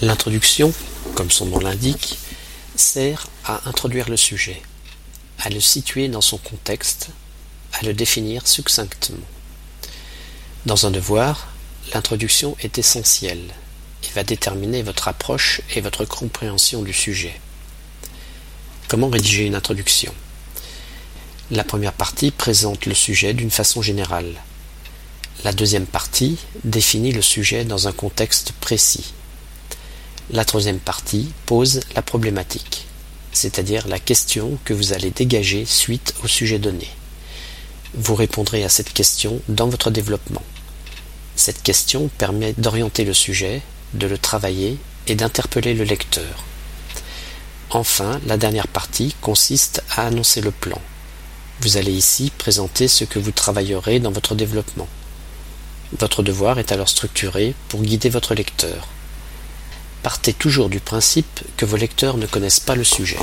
[0.00, 0.72] L'introduction,
[1.16, 2.18] comme son nom l'indique,
[2.76, 4.62] sert à introduire le sujet,
[5.40, 7.08] à le situer dans son contexte,
[7.72, 9.18] à le définir succinctement.
[10.66, 11.48] Dans un devoir,
[11.92, 13.52] l'introduction est essentielle
[14.04, 17.34] et va déterminer votre approche et votre compréhension du sujet.
[18.86, 20.14] Comment rédiger une introduction?
[21.50, 24.32] La première partie présente le sujet d'une façon générale.
[25.42, 29.12] La deuxième partie définit le sujet dans un contexte précis.
[30.30, 32.86] La troisième partie pose la problématique,
[33.32, 36.86] c'est-à-dire la question que vous allez dégager suite au sujet donné.
[37.94, 40.42] Vous répondrez à cette question dans votre développement.
[41.34, 43.62] Cette question permet d'orienter le sujet,
[43.94, 46.44] de le travailler et d'interpeller le lecteur.
[47.70, 50.80] Enfin, la dernière partie consiste à annoncer le plan.
[51.62, 54.88] Vous allez ici présenter ce que vous travaillerez dans votre développement.
[55.98, 58.88] Votre devoir est alors structuré pour guider votre lecteur.
[60.02, 63.18] Partez toujours du principe que vos lecteurs ne connaissent pas le sujet.